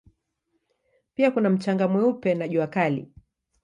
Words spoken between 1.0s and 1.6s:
Pia kuna